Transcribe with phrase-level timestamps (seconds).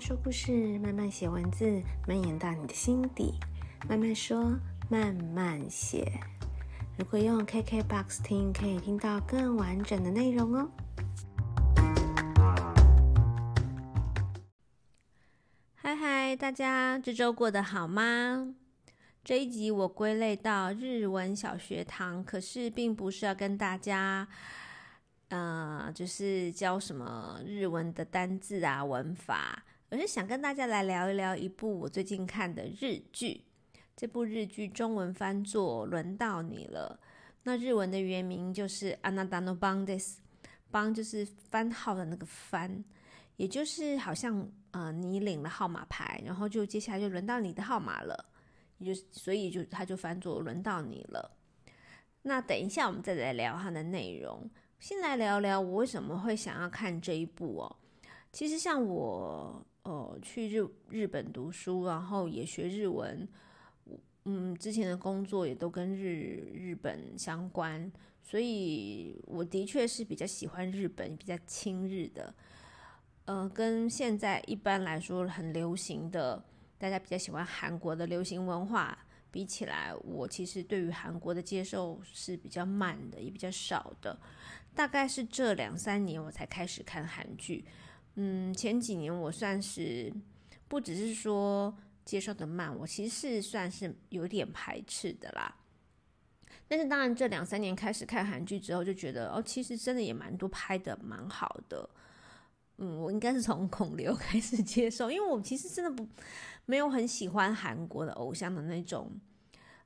[0.00, 3.34] 说故事，慢慢写文字，蔓延到你的心底。
[3.86, 6.10] 慢慢说，慢慢写。
[6.96, 10.70] 如果用 KKBOX 听，可以听到更完整的内容哦。
[15.74, 18.54] 嗨嗨，大家这周过得好吗？
[19.22, 24.26] 这一集我归类到日文小学堂，可是并不是要跟大家。
[25.28, 33.45] 呃，就是教什么日文的单字啊、文法，而是想跟大家来聊一聊一部我最近看的日剧。
[33.95, 36.99] 这部日剧中文翻作《轮到你了》，
[37.43, 40.17] 那日文的原名就是“あなたの番です”，
[40.71, 42.83] 番就是番号的那个番，
[43.37, 48.25] 也就是好像呃你领了号码牌，然后就接下来就轮到你的号码了，
[48.79, 51.31] 也就所以就它就翻作“轮到你了”。
[52.23, 54.49] 那等一下我们再来聊它的内容。
[54.77, 57.75] 先来聊聊我为什么会想要看这一部哦。
[58.31, 63.26] 其实像我， 呃，去日日本读书，然后也学日文，
[64.24, 67.90] 嗯，之前的工作也都跟日日本相关，
[68.22, 72.34] 所以我的确是比较喜欢日本，比较亲日的。
[73.24, 76.44] 呃，跟现在一般来说很流行的，
[76.78, 78.98] 大家比较喜欢韩国的流行文化
[79.30, 84.18] 比起来，我其实对于韩国的接受是比较慢的，也比较少的。
[84.74, 87.64] 大概是这两三年我才开始看韩剧，
[88.14, 90.12] 嗯，前几年我算是
[90.68, 95.56] 不只是说接受的慢，我其实是算是有点排斥的啦。
[96.68, 101.88] 但是当然这两三年开始看韩剧之后，就觉得哦，其实真的也蛮多拍的蛮好的。
[102.78, 106.06] 嗯，我应该是从孔刘 开始接受，因为我其实真的不
[106.66, 109.10] 没有很喜欢韩国的偶像的那种。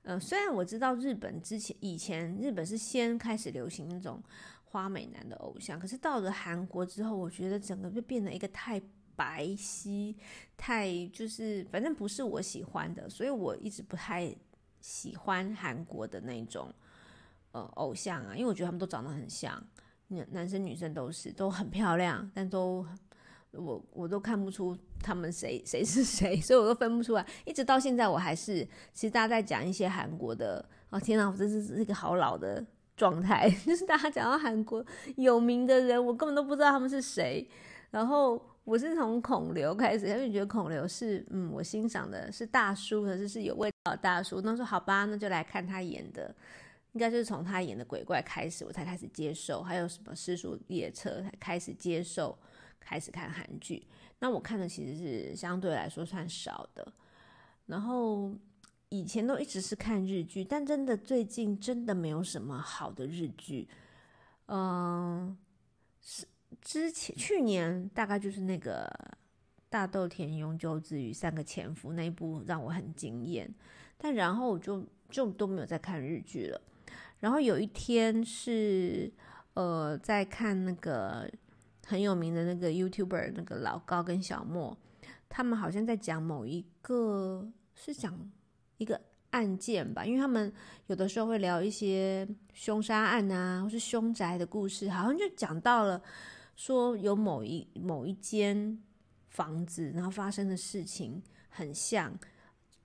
[0.03, 4.23] 呃，虽然我知道日本之前以前日本是先开始流行那种。
[4.75, 8.83] 花美男的偶像，可是到了韩国之后，我觉得整个就变得一个太
[9.15, 10.13] 白皙，
[10.57, 14.35] 太就是反正不是我喜欢的，所以我一直不太
[14.81, 16.75] 喜欢韩国的那种
[17.53, 19.65] 呃偶像啊，因为我觉得他们都长得很像，
[20.33, 22.85] 男生女生都是都很漂亮，但都
[23.53, 32.67] 我我都看不出他们谁谁是谁，所以我都分不出来，一直到现在我还是，其实大家在讲一些韩国的，哦天哪，我真是是一个好老的。
[32.97, 34.85] 状态 就是大家讲到韩国
[35.17, 37.49] 有名的人，我根本都不知道他们是谁。
[37.91, 44.41] 然后我是从孔刘开始，因为觉得孔刘是嗯我欣赏的是大叔，可是是有味道大叔。
[44.41, 46.35] 那说好吧，那就来看他演的，
[46.93, 49.63] 应该是从他演的鬼怪开始，我才开始接受。
[49.63, 52.37] 还有什么尸速列车才开始接受，
[52.81, 53.87] 开始看韩剧。
[54.19, 56.93] 那我看的其实是相对来说算少的，
[57.67, 58.33] 然后。
[58.95, 63.69] 以前都一直是看日剧，但真的最近真的没有什么好的日剧。
[64.47, 65.37] 嗯，
[66.01, 66.25] 是
[66.61, 68.89] 之前去年大概就是那个
[69.69, 73.53] 大豆田永久子与三个前夫那一部让我很惊艳，
[73.99, 76.61] 但然后我就就都没有再看日剧了。
[77.19, 79.13] 然后有一天是
[79.55, 81.29] 呃在看那个
[81.85, 84.79] 很有名的那个 YouTuber 那个老高跟小莫，
[85.29, 88.31] 他们好像在讲某一个是讲。
[88.79, 90.53] 一个案件吧，因为他们
[90.87, 96.01] 有的时候会聊一些凶杀案啊，或是凶宅的故事，好像就讲到了
[96.57, 98.79] 说有某一某一间
[99.29, 102.17] 房子，然后发生的事情很像，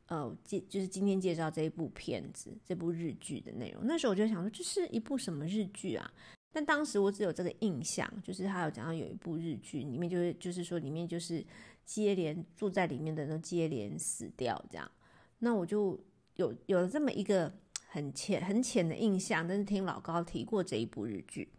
[0.08, 3.84] 呃，介就是今天介绍这一部片子，这部日剧的内容。
[3.86, 6.12] 那时候我就想说，这是一部什么日剧啊？
[6.52, 11.46] 但当时我只有这个印象，就是他有讲到有一部日剧，里面就是就是说里面就是
[11.86, 14.92] 接连住在里面的人都接连死掉这样。
[15.40, 16.00] 那我就
[16.36, 17.52] 有有了这么一个
[17.88, 21.52] 很浅很浅的印象，但是听老高提过这一部日剧，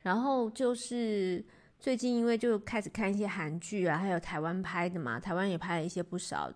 [0.00, 1.44] 然后就是
[1.78, 6.52] 最近因为就开始看一些韩剧啊，还有台湾拍的嘛，台湾也拍了一些不少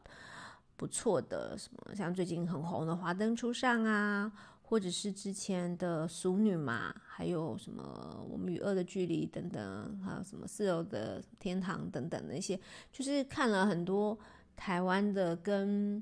[0.76, 12.58] 不错的，什么像最近很红的《华灯初上》啊，或者是之前的《俗女》嘛，还有什么《我们与恶的距离》等等，还有什么《四楼的天堂》等等的一些，
[12.90, 14.18] 就是看了很多。
[14.60, 15.96] 台湾的跟，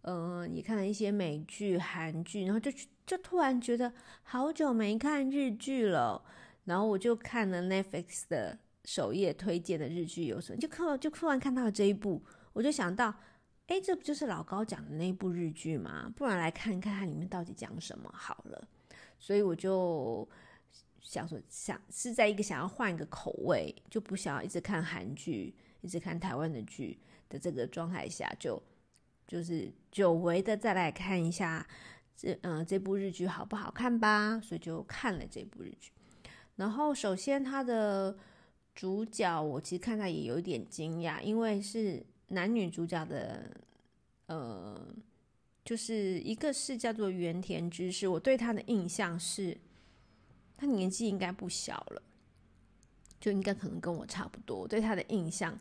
[0.00, 2.72] 嗯、呃，也看了一些美剧、韩剧，然后就
[3.06, 3.92] 就突然觉得
[4.22, 6.24] 好久没看日剧了，
[6.64, 12.22] 然后我就看了 Netflix 的首页推荐的日剧有什么，就看就突然看到了这一部，
[12.54, 13.14] 我就想到，
[13.66, 16.10] 哎，这不就是老高讲的那部日剧吗？
[16.16, 18.66] 不然来看看它里面到底讲什么好了。
[19.18, 20.26] 所以我就
[21.02, 26.98] 想说，想是在一个想要换一个口味，就不想要一直看韩剧，一直看台湾的剧。
[27.30, 28.62] 的这个状态下，就
[29.26, 31.66] 就是久违的再来看一下
[32.14, 34.38] 这嗯、呃、这部日剧好不好看吧？
[34.40, 35.90] 所以就看了这部日剧。
[36.56, 38.18] 然后首先它的
[38.74, 43.50] 主角我其实看他也有点惊讶，因为是男女主角的，
[44.26, 44.94] 呃，
[45.64, 49.56] 就是一个是叫做原田知世，我对他的印象是，
[50.56, 52.02] 他年纪应该不小了，
[53.18, 54.68] 就应该可能跟我差不多。
[54.68, 55.58] 对他的印象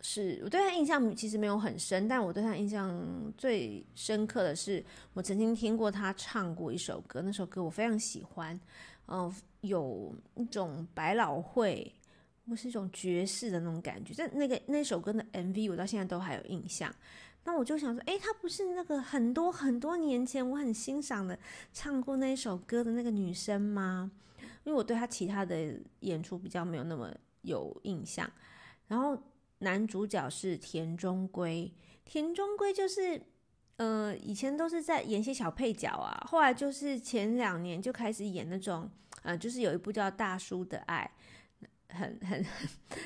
[0.00, 3.04] 是，我对他印象其实没有很深，但我对他印象
[3.36, 8.58] 最深刻的是，我曾经听过他唱过一首歌，那首歌我非常喜欢。
[9.10, 11.90] 嗯、有一种百老汇
[12.46, 14.12] 或是一种爵士的那种感觉。
[14.16, 16.94] 但那个那首歌的 MV，我到现在都还有印象。
[17.42, 21.38] 那我就想说，诶，她不是那个很多很多年前我很欣赏的
[21.72, 24.10] 唱过那首歌的那个女生吗？
[24.64, 27.10] 因为我对她其他的演出比较没有那么
[27.40, 28.30] 有印象。
[28.86, 29.18] 然后
[29.58, 31.72] 男主角是田中圭，
[32.04, 33.22] 田中圭就是。
[33.78, 38.90] 呃，以前都是在演些小配角啊，后来就是前两年就开始演那种，
[39.22, 41.08] 呃，就是有一部叫《大叔的爱》，
[41.96, 42.44] 很很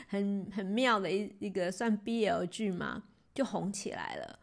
[0.09, 3.03] 很很妙的一一个算 BL 剧嘛，
[3.35, 4.39] 就红起来了。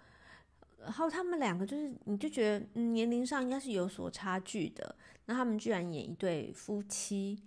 [0.78, 4.96] 然后他们两个就是，你就觉得，年龄上应该是有所差距的，
[5.26, 7.42] 那他们居然演一对夫妻。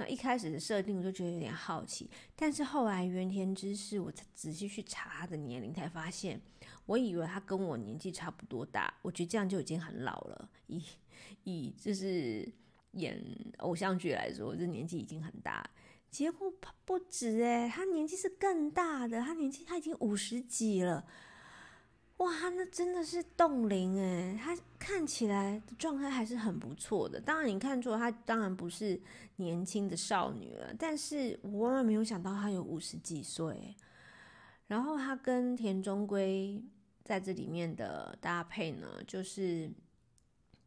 [0.00, 6.40] 那一开始的设定我就觉得有点好奇，但是后来原田知世，我才仔细去查他的年龄，才发现，
[6.86, 10.48] 我以为他跟我年纪差不多大，我觉得这样就已经很老了。
[10.68, 10.82] 以
[11.44, 12.50] 以就是
[12.92, 13.22] 演
[13.58, 15.68] 偶像剧来说，这年纪已经很大，
[16.10, 16.50] 结果
[16.86, 21.06] 不止诶，他年纪是更大的，他年纪他已经五十几了。
[22.20, 27.18] 哇，那真的是冻龄诶，她看起来状态还是很不错的。
[27.18, 29.00] 当然，你看出她当然不是
[29.36, 33.74] 年轻的少女了，但是我万万没有想到她有五十几岁。
[34.66, 36.62] 然后她跟田中圭
[37.02, 39.70] 在这里面的搭配呢，就是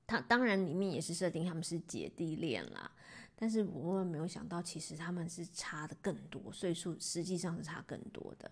[0.07, 2.91] 她当然里面也是设定他们是姐弟恋啦，
[3.35, 8.49] 但是我万万没有想到，其实他们是差的更多，岁数实际上是差更多的。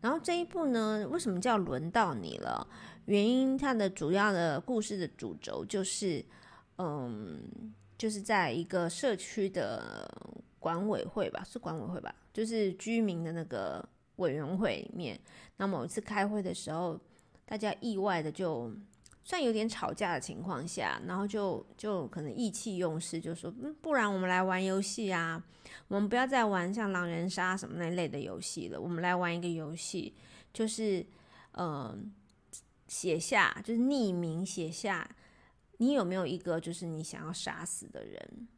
[0.00, 2.66] 然后这一步呢，为什么叫轮到你了？
[3.06, 6.24] 原因它的主要的故事的主轴就是，
[6.78, 7.40] 嗯，
[7.98, 10.08] 就是在一个社区的
[10.58, 15.18] 管委会吧，是管委会吧，就是居民的那个委员会里面。
[15.56, 17.00] 那某一次开会的时候，
[17.44, 18.72] 大家意外的就。
[19.26, 25.42] 算有点吵架的情况下，然后就就可能意气用事，就说，嗯，不然我们来玩游戏啊，
[25.88, 30.14] 我们不要再玩像狼人杀什么那类的游戏了，我们来玩一个游戏，
[30.52, 31.04] 就是，
[31.54, 32.14] 嗯、
[32.86, 35.10] 写下，就是匿名写下，
[35.78, 38.48] 你有没有一个就是你想要杀死的人，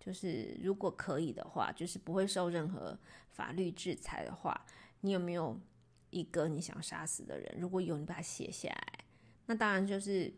[0.00, 2.98] 就是如果可以的话，就是不会受任何
[3.30, 4.66] 法律制裁的话，
[5.02, 5.56] 你有没有
[6.10, 7.54] 一个你想杀死的人？
[7.60, 8.97] 如果有，你把它写下来。
[9.50, 10.30] 那当然就是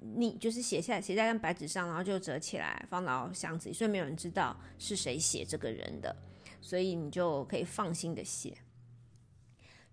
[0.00, 6.16] 你就是写下写在张白纸上，然后就折起来放到箱子里，所以没有人知道是谁写这个人的，
[6.58, 8.56] 所以你就可以放心的写。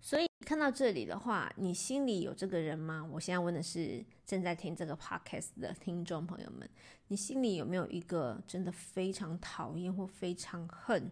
[0.00, 3.06] 所以看到这里的话，你心里有这个人吗？
[3.12, 6.66] 我现在问的是正在听这个 podcast 的听众朋友们，
[7.08, 11.10] 你心里有没有一个真的非常讨厌或非常恨？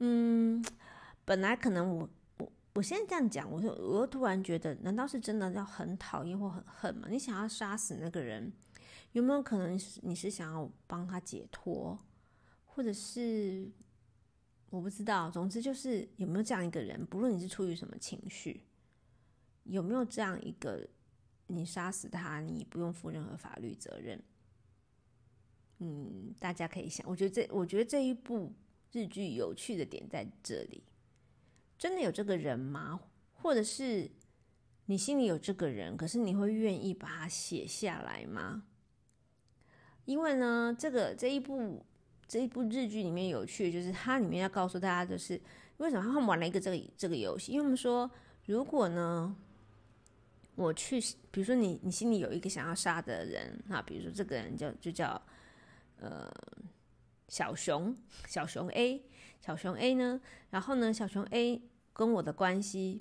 [0.00, 0.64] 嗯，
[1.24, 2.08] 本来可能我。
[2.76, 7.08] 我现在这样讲，我就我突然觉得，难道是真的要很讨厌或很恨吗？
[7.10, 8.52] 你想要杀死那个人，
[9.12, 11.98] 有没有可能是你是想要帮他解脱，
[12.66, 13.66] 或者是
[14.68, 15.30] 我不知道。
[15.30, 18.66] 总之就是有没有这样一个人，不论你是出于什么情绪，
[19.64, 20.86] 有没有这样一个，
[21.46, 24.22] 你杀死他，你不用负任何法律责任。
[25.78, 28.52] 嗯，大家可以想，我觉得这我觉得这一部
[28.92, 30.82] 日剧有趣的点在这里。
[31.78, 33.00] 真的有这个人吗？
[33.34, 34.10] 或者是
[34.86, 38.64] 你心里有这个人，可是你会愿意把它写下来吗？
[40.04, 41.84] 因为呢，这个这一部
[42.26, 45.40] 这一部日剧里面有趣就是它里面要告诉大家的是，
[45.76, 47.52] 为什么他们玩了一个这个这个游戏？
[47.52, 48.10] 因为我们说，
[48.46, 49.36] 如果呢，
[50.54, 55.20] 我去，比如说你你心里有一个想要杀的人啊，比如说这个人叫就叫
[55.98, 56.32] 呃
[57.28, 57.94] 小熊
[58.26, 59.04] 小熊 A。
[59.46, 61.62] 小熊 A 呢，然后呢，小熊 A
[61.92, 63.00] 跟我的关系，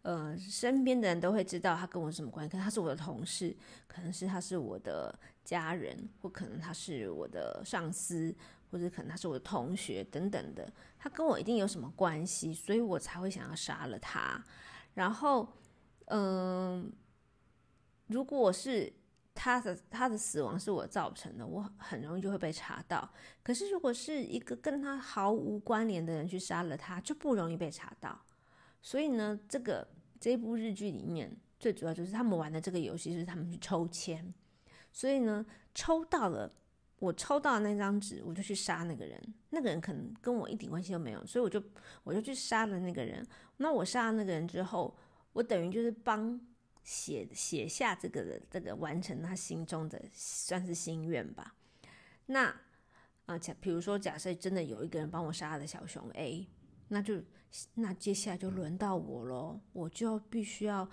[0.00, 2.50] 呃，身边的人都会知道他跟我什么关系。
[2.50, 3.54] 可能他是我的同事，
[3.86, 5.14] 可能是他是我的
[5.44, 8.34] 家人，或可能他是我的上司，
[8.70, 10.72] 或者可能他是我的同学等等的。
[10.98, 14.42] 他跟我一定有什么关系，所以我才会想要杀了他。
[14.94, 15.46] 然后，
[16.06, 16.90] 嗯、
[18.06, 18.90] 如果是。
[19.36, 23.08] 他的他的死亡是我造成的，我很容易就会被查到。
[23.42, 28.18] 可是如果是一个跟他毫无关联的人去杀了他，就不容易被查到。
[28.80, 29.86] 所以呢，这个
[30.18, 34.34] 这一部日剧里面最主要就是他们玩的这个游戏，是他们去抽签。
[34.90, 36.50] 所以呢，抽到了
[36.98, 39.20] 我抽到那张纸，我就去杀那个人。
[39.50, 41.62] 那个人可能跟我一点关系都没有，所以我就
[42.04, 43.26] 我就去杀了那个人。
[43.58, 44.96] 那我杀了那个人之后，
[45.32, 46.40] 我等于就是帮
[46.86, 51.56] 写写下这个这个完成他心中的算是心愿吧。
[52.26, 52.54] 那
[53.26, 56.46] 啊，假比如说，假设真的有一个人帮我杀了小熊 A，
[56.88, 57.20] 那就
[57.74, 60.88] 那接下来就轮到我喽，我就必须要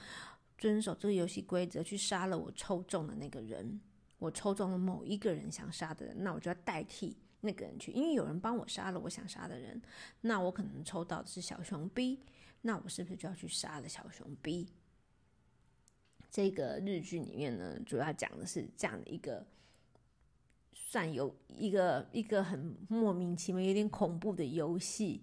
[0.57, 3.79] 遵守这个游戏规则，去杀了我抽中的那个人。
[4.17, 9.79] 我抽中了某一个人想杀的人，那我就要代替那个人去，因为有人帮我杀了我想杀的人，
[10.21, 12.19] 那我可能抽到的是小熊 B，
[12.61, 14.69] 那我是不是就要去杀了小熊 B？
[16.33, 19.45] 这个日剧里面呢，主要讲的是这样的一个，
[20.73, 25.21] 算有一个一个很莫名其妙、有点恐怖的游戏，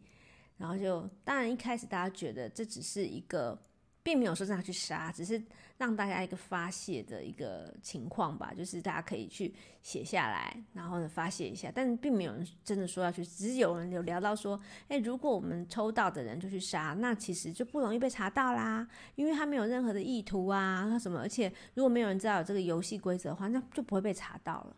[0.58, 3.60] 然后就当然一开始大家觉得这只是一个。
[4.02, 5.42] 并没有说让他去杀，只是
[5.76, 11.70] 让大家一个发泄的一个情况吧，就是大家可以去写下来，然后呢发泄一下。
[11.74, 24.76] 但并没有人真的说要去，只是有人有聊到说，哎，如果我们抽到的人就去杀，那其实就不容易被查到啦，因为他没有任何的意图啊，他什么，而且如果没有人知道有这个游戏规则的话，那就不会被查到了。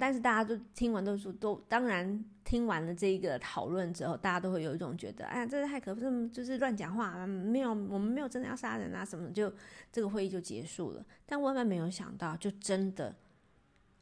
[0.00, 6.00] 但是大家都听完都说都，当然听完了这一个讨论之后，大家都会有一种觉得，哎呀，这是太可怕，
[6.32, 9.52] 就是乱讲话，没有，我们没有真的要杀人啊什么，就
[9.92, 11.04] 这个会议就结束了。
[11.26, 13.14] 但万万没有想到，就真的，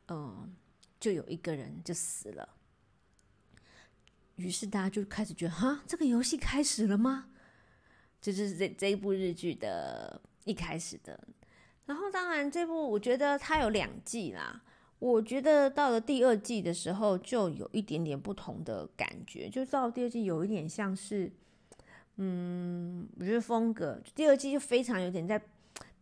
[0.08, 0.54] 嗯、
[1.00, 2.48] 就有一个人就死了。
[4.36, 7.30] 于是大家就开始觉得，哈，这个游戏开始了吗？
[8.20, 11.18] 这就是这这一部日剧的一开始的。
[11.86, 14.62] 然后当然这部我觉得它有两季啦。
[15.00, 21.32] 我觉得到了第二季的时候，就有一点点不同的感觉，就到第二季有一点像是，
[22.16, 25.42] 嗯，我觉得风格第二季就非常有点在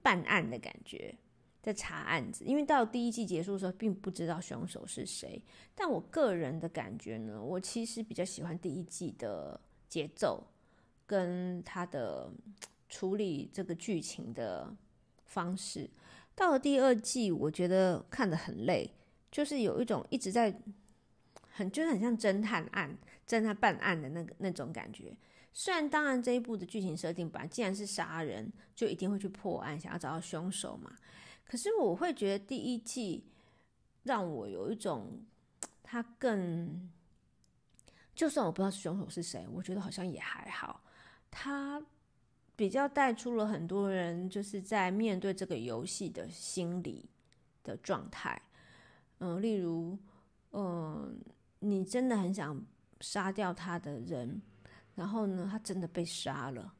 [0.02, 1.14] 办案的感觉，
[1.62, 2.44] 在查案子。
[2.44, 5.40] 因为到第一季结束的时候，并不知道凶手是谁。
[5.76, 10.44] 但我个人的感觉呢，我其实比较喜欢第一季的节奏
[11.06, 12.28] 跟他的
[12.88, 14.74] 处理这个剧情的
[15.24, 15.88] 方式。
[16.38, 18.88] 到了第二季，我觉得看得很累，
[19.28, 20.56] 就是有一种一直在
[21.50, 25.16] 很，就是很像侦探案、侦探办案的那个那种感觉。
[25.52, 30.96] 虽然当然这一部的剧情设定本来既然是杀人，就一定会去破案，想要找到凶手嘛。
[31.44, 33.26] 可是我会觉得第一季
[34.04, 35.24] 让我有一种，
[35.82, 36.88] 他更，
[38.14, 40.84] 就算我不知道凶手是谁，我觉得好像也还好，
[41.32, 41.82] 他。
[42.58, 47.08] 比较带出了很多人就是在面对这个游戏的心理
[47.62, 48.42] 的状态，
[49.18, 49.96] 嗯、例如，
[50.50, 51.16] 嗯、
[51.60, 52.60] 你真的很想
[53.00, 54.42] 杀掉他的人，
[54.96, 56.74] 然后呢，他真的被杀了，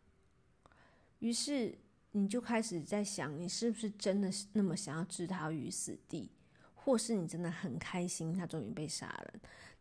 [1.21, 1.79] 于是
[2.11, 6.29] 你就开始在想，你是不是真的那么想要置他于死地，
[6.75, 9.35] 或是你真的很开心他终于被杀了？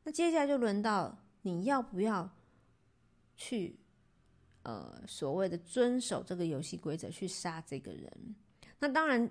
[0.04, 2.30] 那接下来就轮到你要不要
[3.36, 3.80] 去。
[4.67, 8.36] 呃，所谓的遵守这个游戏规则去杀这个人，
[8.79, 9.29] 那当然，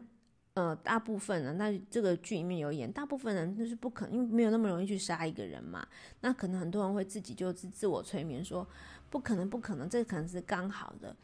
[0.54, 5.86] 呃，大部分呢，那这个剧里面有演，大部分人就是不可能，因为没有那么容易去杀一个人嘛。
[6.22, 8.66] 那可能很多人会自己就是自我催眠说，
[9.10, 11.14] 不可能，不可能，这可能是刚好的，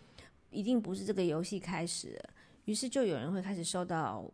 [0.50, 2.22] 一定不是这个游戏开始。
[2.66, 4.30] 于是就有人会开始受到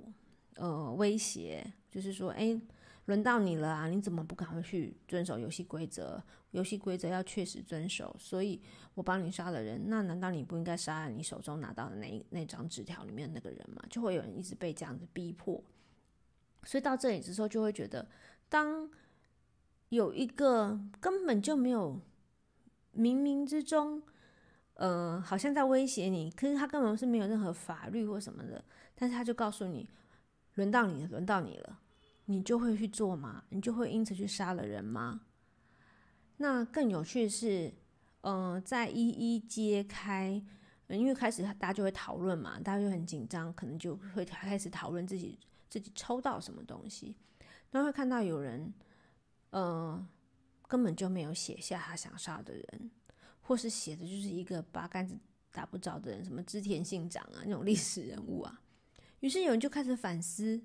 [0.56, 2.61] 呃威胁，就是说，哎。
[3.09, 3.88] 轮到你了啊！
[3.88, 6.23] 你怎么不赶快去遵守游戏规则？
[6.50, 8.61] 游戏规则要确实遵守，所以
[8.93, 13.83] 我帮你杀了人，那难道你不应该杀你手中拿到的那那张纸条里面那个人吗？
[13.88, 15.65] 就会有人一直被这样子逼迫，
[16.65, 18.07] 所以到这里之后就会觉得，
[18.50, 18.91] 当
[19.88, 21.99] 有一个根本就没有
[22.95, 24.03] 冥冥之中，
[24.75, 28.62] 呃，好像在威胁你，可是他根本是没有任何法律或什么的，
[28.95, 29.88] 但是他就告诉你，
[30.57, 31.81] 轮到你了，轮到你了。
[32.30, 33.42] 你就会去做吗？
[33.49, 35.23] 你就会因此去杀了人吗？
[36.37, 37.73] 那更有趣的是，
[38.20, 40.42] 嗯、在一一揭开，
[40.88, 45.38] 因为开始大家就会讨论嘛，大家就很紧张，可能就会开始讨论自己
[45.70, 47.16] 自己抽到什么东西，
[47.70, 48.61] 那会看到有人，
[49.52, 50.08] 嗯、呃，
[50.68, 52.90] 根本就没有写下他想杀的人，
[53.40, 55.16] 或是写的就是一个八竿子
[55.50, 58.61] 打不着的人，什么织田信长啊那种历史人物啊，
[59.20, 60.62] 于是有人就开始反思。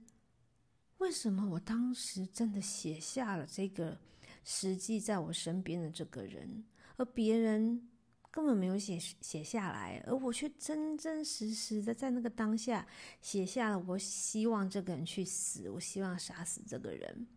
[1.03, 3.99] 为什么我当时真的写下了这个
[4.45, 6.63] 实际在我身边的这个人，
[6.95, 7.89] 而别人
[8.31, 12.87] 根本没有写写下来，而我却真真实实的在那个当下
[13.21, 17.27] 写下了我希望这个人去死，我希望杀死这个人。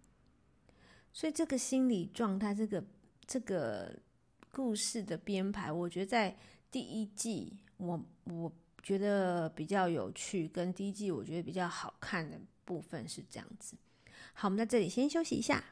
[1.13, 2.85] 所以这个心理状态，这个
[3.27, 3.93] 这个
[4.53, 6.37] 故事的编排，我觉得在
[6.71, 12.41] 第一季我我觉得比较有趣，跟第一季我觉得比较好看的。
[12.67, 13.77] 部分是这样子，
[14.35, 15.63] 好，我们在这里先休息一下。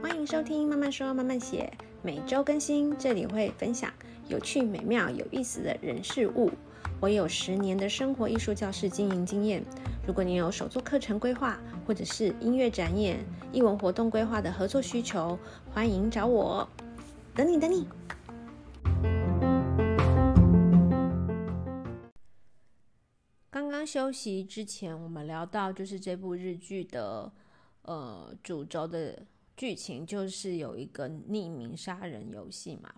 [0.00, 1.70] 欢迎收听《慢慢说慢慢写》，
[2.02, 3.92] 每周更新，这里会分享
[4.28, 6.52] 有趣、美妙、有意思的人事物。
[7.00, 9.64] 我有十年的生活艺术教室经营经验。
[10.06, 13.18] 如果你有手作课程规划，或者是音乐展演、
[13.52, 15.36] 艺文活动规划的合作需求，
[15.72, 16.68] 欢迎找我。
[17.34, 17.88] 等你，等你。
[23.90, 27.32] 休息之前，我们聊到就是这部日剧的
[27.82, 32.94] 呃主轴的剧情，就是有一个匿名杀人游戏嘛。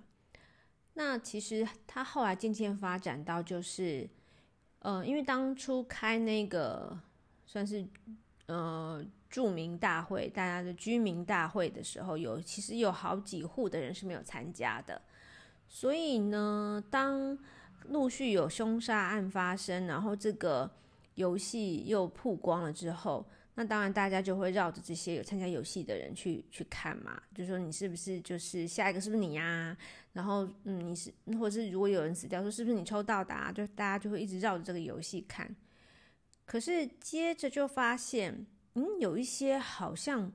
[0.95, 4.11] 那其实它后来渐渐发展到就是。
[4.85, 6.99] 呃，因为当初开那个
[7.47, 7.87] 算是
[8.47, 15.01] 呃住民大会，大家的居民大会的时候，有其实有好几户的人是没有参加的。
[15.69, 17.39] 所以呢，当
[17.91, 20.69] 陆续有凶杀案发生，然后这个
[21.15, 29.77] 游戏又曝光了之后，那当然大家就会绕着这些有参加游戏的人去去看嘛，就说你是不是就是下一个是不是你呀、
[30.13, 33.53] 然后，嗯，你是，或者是如果有人死掉，说是不是你抽到的啊？
[33.53, 35.55] 就大家就会一直绕着这个游戏看。
[36.45, 40.33] 可是接着就发现，嗯，有一些好像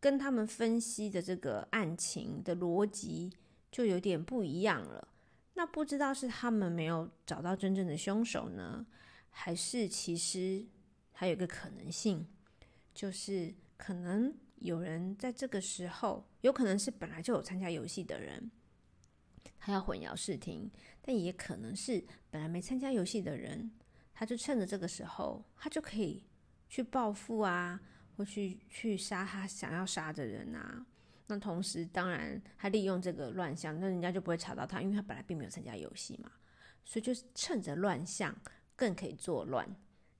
[0.00, 3.30] 跟他们分析的这个案情的逻辑
[3.70, 5.08] 就有点不一样了。
[5.54, 8.86] 那不知道是他们没有找到真正的凶手呢，
[9.30, 10.66] 还是其实
[11.12, 12.26] 还有一个可能性，
[12.94, 18.50] 就是可能有人在这个时候，有可能是本来就有参加游戏的人。
[19.60, 20.70] 他要混淆视听，
[21.02, 23.70] 但也可能是本来没参加游戏的人，
[24.14, 26.22] 他就趁着这个时候，他就可以
[26.68, 27.80] 去报复啊，
[28.16, 30.86] 或去去杀他想要杀的人啊。
[31.26, 36.32] 那同时，当然他利用这个乱象，那人家就不会查到他，因为他本来并没有参加游戏嘛。
[36.84, 38.34] 所以就趁着乱象，
[38.78, 39.68] 更可以作乱。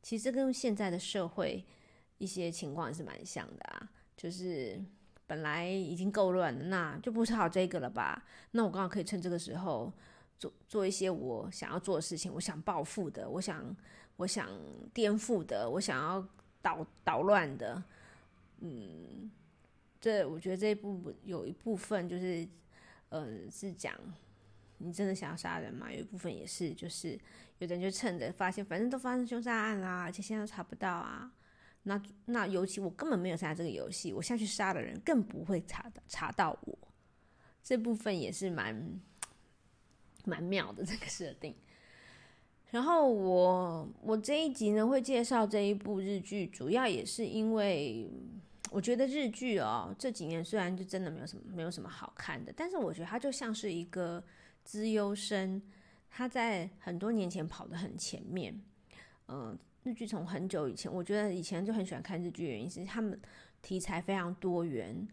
[0.03, 1.65] 其实跟现在的社会
[2.19, 4.79] 一些情况是蛮像的啊，就是。
[5.29, 8.25] 本来已经够乱了，那就不是好这个了吧？
[8.53, 9.93] 那我刚好可以趁这个时候
[10.39, 13.77] 做做一些我想要做的事情，我想报复的，我想
[14.17, 14.49] 我想
[14.95, 16.27] 颠覆的，我想要
[16.63, 17.83] 捣捣乱的。
[18.61, 19.31] 嗯，
[20.01, 22.49] 这我觉得这一部有一部分就是，
[23.11, 23.95] 呃，是讲
[24.79, 25.93] 你真的想要杀人嘛？
[25.93, 27.19] 有一部分也是，就是
[27.59, 31.33] 有的人就趁着发现，反正都发生凶杀案啦，而且现在都查不到啊。
[31.85, 36.79] 那那尤其我根本没有参加这个游戏，我下去杀的人更不会查的查到我，
[37.63, 39.01] 这部分也是蛮
[40.25, 41.55] 蛮妙的这个设定。
[42.71, 48.11] 然后我我这一集呢会介绍这一部日剧，主要也是因为
[48.71, 54.23] 我觉得日剧哦这几年虽然就真的没有什么没有什么好看的，但是我觉得它就像是一个
[54.69, 55.63] 资优生，
[56.11, 58.61] 他在很多年前跑得很前面，
[59.29, 63.19] 嗯、日剧从很久以前，我觉得以前就很喜欢看日剧，原因是他们
[63.63, 65.09] 题材非常多元，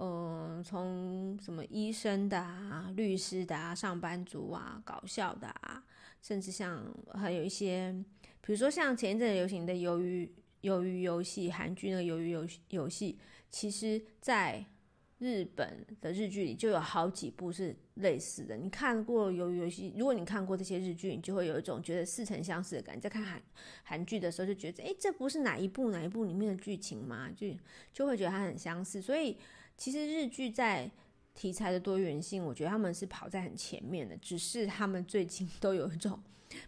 [0.00, 5.84] 嗯、从什么医生的啊、律师的啊、上班族啊、搞笑的啊，
[6.22, 6.82] 甚至像
[7.12, 7.92] 还有一些，
[8.40, 10.32] 比如说像前一阵流行的鱿鱼
[10.62, 13.18] 鱿鱼游戏，韩剧那个鱿鱼游游戏，
[13.50, 14.64] 其实在。
[15.18, 18.54] 日本的日剧里就有好几部是类似的。
[18.54, 19.90] 你看过《鱿鱼游戏》？
[19.98, 23.00] 如果你看过这些日剧，你就会有一种觉得似曾相识的感觉。
[23.00, 23.42] 在看韩
[23.82, 27.30] 韩剧的时候，就觉得哎，这不是哪一部哪一部里面的剧情吗？
[27.34, 27.46] 就
[27.94, 29.00] 就会觉得它很相似。
[29.00, 29.38] 所以
[29.78, 30.90] 其实日剧在
[31.34, 34.14] 题材的多元性，我觉得他们是跑在很前面的。
[34.18, 36.20] 只是他们最近都有一种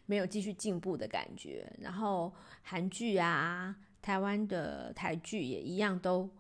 [0.07, 1.71] 没有继续进步的感觉。
[1.81, 2.33] 然后
[2.63, 6.31] 韩剧啊，台湾的台剧也一样都。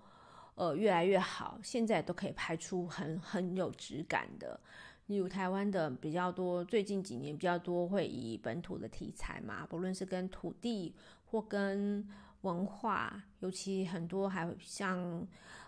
[0.59, 4.59] 呃，越来越好，现在都可以拍出很很有质感的。
[5.07, 10.93] 例如台湾的比较多，最近几年比较多会以本土的题材嘛，不论是跟土地
[11.27, 12.05] 或跟
[12.41, 15.25] 文化，尤其很多还像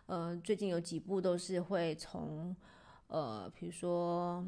[0.06, 2.54] 呃，最近有几部都是会从
[3.06, 4.44] 呃，比如说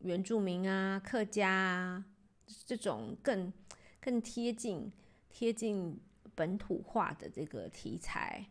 [0.00, 2.04] 原住民啊、客家啊
[2.66, 3.52] 这种更
[4.00, 4.90] 更贴近
[5.30, 5.96] 贴近
[6.34, 8.44] 本土化的这个题材。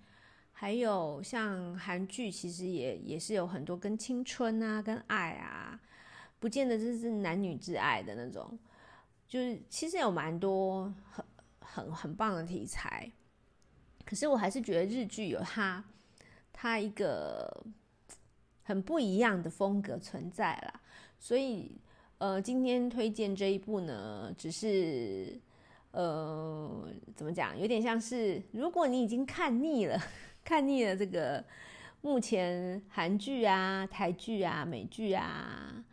[0.60, 5.80] 还有像韩剧，其实也也是有很多跟青春啊、跟爱啊，
[6.40, 8.58] 不见得就是男女之爱的那种，
[9.28, 11.24] 就是其实有蛮多很
[11.60, 13.08] 很很棒的题材。
[14.04, 15.84] 可是我还是觉得日剧有它
[16.52, 17.64] 它一个
[18.64, 20.82] 很不一样的风格存在啦。
[21.20, 21.80] 所以
[22.18, 25.40] 呃，今天推荐这一部呢，只是
[25.92, 30.02] 呃怎么讲，有点像是如果你已经看腻了。
[30.48, 31.44] 看腻了这个
[32.00, 35.84] 目前韩剧啊、台剧啊、美剧啊，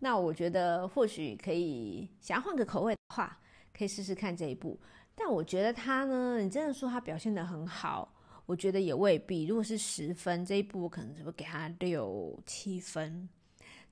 [0.00, 3.38] 那我觉得或许可以想要换个口味的话，
[3.72, 4.76] 可以试试看这一部。
[5.14, 8.12] 但我觉得他呢，你真的说他表现得很好，
[8.44, 9.46] 我觉得也未必。
[9.46, 13.28] 如果是十分，这一部我可能就会给他六七分，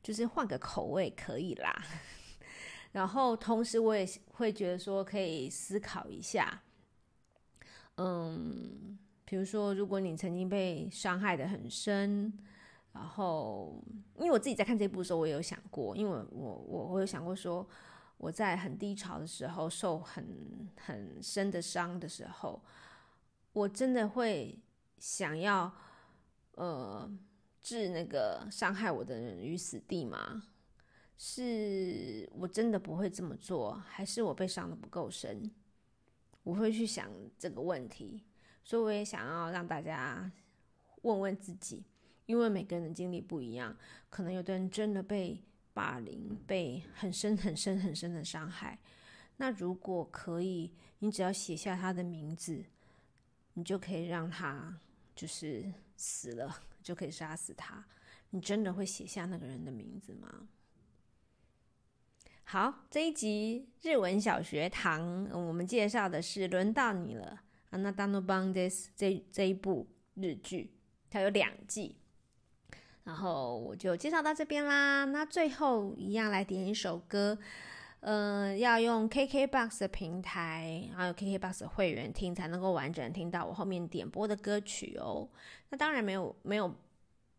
[0.02, 1.72] 就是换个口味可以啦。
[2.90, 6.62] 然后同时我也会觉得说，可以思考一下，
[7.98, 8.98] 嗯，
[9.30, 12.32] 比如说如果你曾经被伤害的很深，
[12.92, 13.80] 然后
[14.16, 17.64] 因为我自己在看这部的时候，我有想过，因为我我我有想过说。
[18.22, 22.62] 我在很低潮的时候，受很很深的伤的时候，
[23.54, 24.58] 我真的会
[24.98, 25.72] 想要，
[26.56, 27.10] 呃，
[27.62, 30.42] 置那个伤害我的人于死地吗？
[31.16, 35.50] 是我真的不会这么做，还是我被伤的不够深？
[36.42, 38.22] 我会去想这个问题，
[38.70, 40.30] 所以我也想要让大家
[41.02, 41.82] 问问自己，
[42.26, 43.76] 因为每个人的经历不一样，
[44.08, 45.42] 可能有的人真的被。
[45.72, 48.76] 霸凌，被很深很深很深的伤害，
[49.36, 52.64] 那如果可以，你只要写下他的名字，
[53.54, 54.80] 你就可以让他
[55.14, 57.84] 就是死了，就可以杀死他。
[58.30, 60.48] 你真的会写下那个人的名字吗？
[62.42, 70.71] 好，这一集日文小学堂，我们介绍的是轮到你了，あなたの番です，这这一部日剧，
[71.09, 71.97] 它有两季。
[73.03, 75.05] 然后我就介绍到这边啦。
[75.05, 77.37] 那最后一样来点一首歌，
[77.99, 85.29] 呃，要用 KKBOX 的平台，还有 KKBOX 的会员听才能够完整听到我后面点播的歌曲哦。
[85.69, 86.73] 那当然没有没有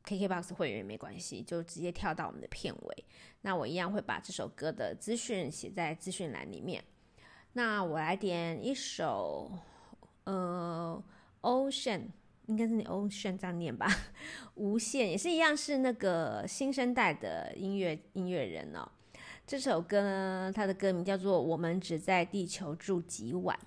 [0.04, 3.04] KKBOX 会员没关系，就直接跳到我们的片尾。
[3.40, 6.84] 那我一样会把这首歌的资讯写在资讯栏里面。
[7.54, 9.50] 那我来点一首，
[10.25, 11.03] 呃
[11.41, 12.09] ，Ocean。
[12.47, 13.87] 应该是你欧炫这样念吧，
[14.55, 18.85] 无限也是一样，是那个新生代的音乐音乐人哦。
[19.47, 23.57] 这首歌呢，它的歌名叫做《我们只在地球住几晚》，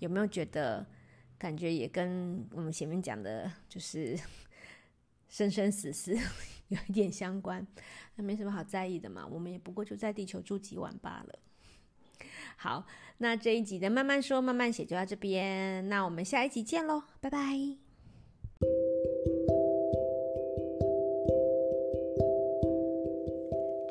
[0.00, 0.84] 有没有觉得
[1.38, 4.18] 感觉也跟我们前面讲的，就是
[5.30, 6.14] 生生死死
[6.68, 7.66] 有一点相关？
[8.16, 11.38] 那没什么好在意的嘛，我们也不过就在地球住几晚罢了。
[12.64, 12.86] 好，
[13.18, 17.38] 那这一集的慢慢说慢慢写就到这边，那我们下一集见喽，拜拜。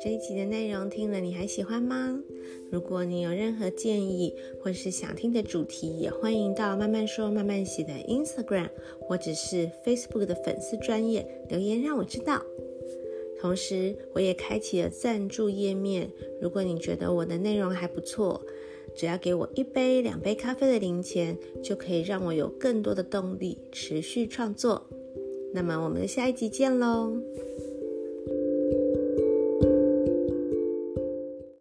[0.02, 2.20] 这一集的内容听了你还喜欢吗？
[2.72, 8.70] 如果你有任何建议或是想听的主题，也欢迎到慢慢说慢慢写的 Instagram
[9.02, 12.42] 或者是 Facebook 的粉丝专业留言让我知道。
[13.40, 16.10] 同时，我也开启了赞助页面，
[16.40, 18.40] 如果你觉得我的内容还不错，
[18.96, 24.86] 只要给我一杯、两杯咖啡的零钱，就可以让我有更多的动力持续创作。
[25.52, 27.12] 那么，我们下一集见喽！